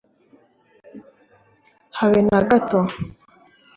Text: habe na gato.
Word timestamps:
habe 1.99 2.21
na 2.29 2.39
gato. 2.49 2.79